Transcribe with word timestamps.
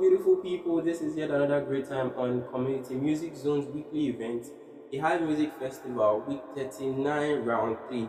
beautiful 0.00 0.36
people? 0.36 0.80
This 0.80 1.02
is 1.02 1.14
yet 1.14 1.30
another 1.30 1.60
great 1.60 1.86
time 1.86 2.12
on 2.16 2.42
Community 2.50 2.94
Music 2.94 3.36
Zone's 3.36 3.66
weekly 3.66 4.06
event, 4.06 4.46
the 4.90 4.96
Hive 4.96 5.20
Music 5.20 5.52
Festival, 5.58 6.24
week 6.26 6.40
39, 6.56 7.44
round 7.44 7.76
3. 7.88 8.08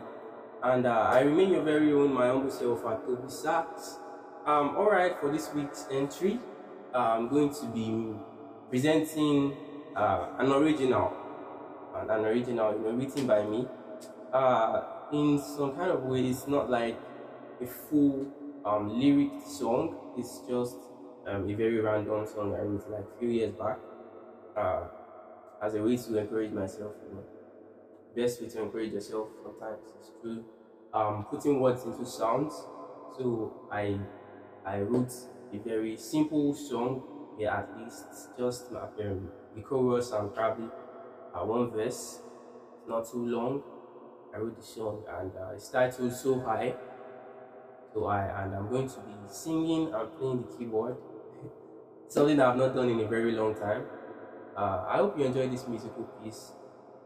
And 0.62 0.86
uh, 0.86 1.10
I 1.12 1.20
remain 1.20 1.52
your 1.52 1.62
very 1.62 1.92
own, 1.92 2.14
my 2.14 2.28
humble 2.28 2.50
self, 2.50 2.82
Tobby 2.82 3.28
Sax. 3.28 3.98
Um, 4.46 4.74
Alright, 4.74 5.20
for 5.20 5.30
this 5.30 5.52
week's 5.54 5.86
entry, 5.90 6.40
I'm 6.94 7.28
going 7.28 7.52
to 7.56 7.66
be 7.66 8.14
presenting 8.70 9.54
uh, 9.94 10.28
an 10.38 10.50
original, 10.50 11.12
an, 11.94 12.08
an 12.08 12.24
original, 12.24 12.72
you 12.72 12.84
know, 12.84 12.90
written 12.92 13.26
by 13.26 13.44
me. 13.44 13.68
Uh, 14.32 14.80
in 15.12 15.38
some 15.38 15.76
kind 15.76 15.90
of 15.90 16.04
way, 16.04 16.22
it's 16.22 16.48
not 16.48 16.70
like 16.70 16.98
a 17.60 17.66
full 17.66 18.26
um, 18.64 18.98
lyric 18.98 19.32
song, 19.46 19.94
it's 20.16 20.40
just 20.48 20.76
um, 21.26 21.48
a 21.48 21.54
very 21.54 21.80
random 21.80 22.26
song 22.26 22.54
I 22.54 22.62
wrote 22.62 22.88
like 22.90 23.04
a 23.14 23.18
few 23.18 23.28
years 23.28 23.52
back 23.52 23.78
uh, 24.56 24.84
as 25.62 25.74
a 25.74 25.82
way 25.82 25.96
to 25.96 26.18
encourage 26.18 26.52
myself. 26.52 26.92
You 27.08 27.16
know. 27.16 27.24
Best 28.16 28.42
way 28.42 28.48
to 28.48 28.62
encourage 28.62 28.92
yourself 28.92 29.28
sometimes 29.42 29.84
is 30.02 30.10
through 30.20 30.44
um, 30.92 31.26
putting 31.30 31.60
words 31.60 31.84
into 31.84 32.04
sounds. 32.04 32.54
So 33.16 33.68
I 33.70 33.98
I 34.66 34.80
wrote 34.80 35.12
a 35.52 35.58
very 35.58 35.96
simple 35.96 36.54
song, 36.54 37.02
yeah, 37.38 37.58
at 37.58 37.78
least 37.78 38.04
just 38.38 38.72
um, 38.72 39.30
the 39.54 39.62
chorus 39.62 40.12
and 40.12 40.34
probably 40.34 40.68
uh, 41.34 41.44
one 41.44 41.70
verse, 41.70 42.20
it's 42.78 42.88
not 42.88 43.10
too 43.10 43.26
long. 43.26 43.62
I 44.34 44.38
wrote 44.38 44.56
the 44.56 44.62
song 44.64 45.04
and 45.08 45.32
uh, 45.36 45.52
it's 45.54 45.68
titled 45.68 46.12
So 46.12 46.40
High. 46.40 46.74
So 47.92 48.06
I 48.06 48.42
and 48.42 48.54
I'm 48.54 48.68
going 48.70 48.88
to 48.88 49.00
be 49.00 49.14
singing 49.28 49.92
and 49.92 50.18
playing 50.18 50.42
the 50.42 50.56
keyboard 50.56 50.96
something 52.12 52.40
I've 52.40 52.56
not 52.56 52.74
done 52.74 52.88
in 52.90 53.00
a 53.00 53.08
very 53.08 53.32
long 53.32 53.54
time. 53.54 53.86
Uh, 54.56 54.84
I 54.88 54.98
hope 54.98 55.18
you 55.18 55.24
enjoy 55.24 55.48
this 55.48 55.66
musical 55.66 56.04
piece, 56.22 56.52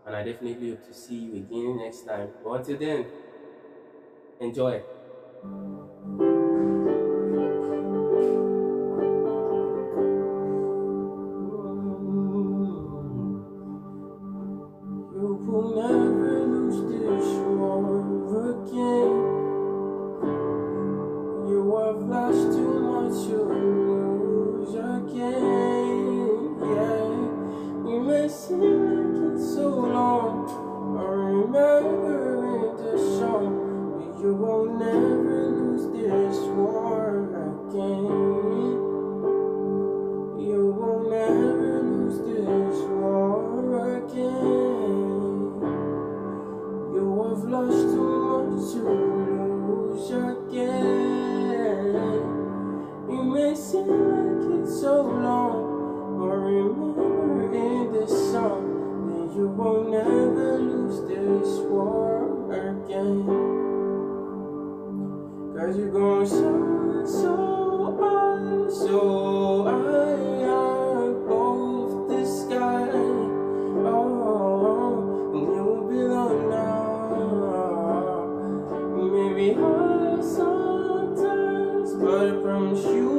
and 0.04 0.16
I 0.16 0.22
definitely 0.24 0.70
hope 0.70 0.84
to 0.86 0.94
see 0.94 1.16
you 1.16 1.36
again 1.36 1.78
next 1.78 2.02
time. 2.02 2.30
But 2.44 2.52
until 2.60 2.78
then, 2.78 3.06
enjoy. 4.40 4.82
Remember 31.56 32.76
the 32.82 32.98
song, 33.18 34.18
you 34.20 34.34
won't 34.34 34.78
never 34.78 35.15
never 59.96 60.58
lose 60.58 61.00
this 61.08 61.58
war 61.70 62.52
again. 62.52 63.24
Cause 65.56 65.76
you're 65.78 65.90
going 65.90 66.26
so, 66.26 67.04
so 67.06 67.96
high, 67.98 68.68
so 68.68 69.66
above 71.08 72.08
the 72.10 72.22
sky. 72.26 72.90
Oh, 73.88 75.32
and 75.34 75.46
you 75.54 75.64
will 75.64 75.84
belong 75.88 76.40
now. 76.50 77.06
Maybe 79.16 79.48
hard 79.54 80.22
sometimes, 80.22 81.90
but 81.94 82.28
I 82.28 82.30
promise 82.42 82.84
you 82.84 83.15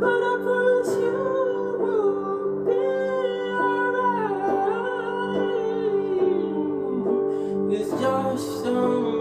but 0.00 0.20
I 0.22 0.36
promise 0.42 0.92
you 0.96 1.12
will 1.82 2.64
be 2.64 2.72
alright. 3.60 4.50
It's 7.80 7.90
just 8.00 8.66
a 8.66 8.68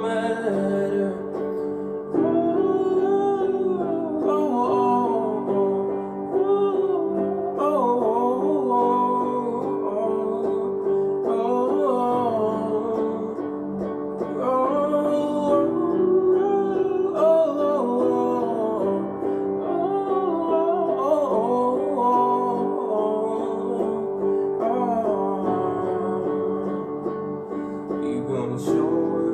matter. 0.02 0.91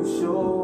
Show, 0.05 0.56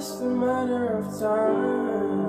just 0.00 0.22
a 0.22 0.24
matter 0.24 0.96
of 0.96 1.20
time. 1.20 2.19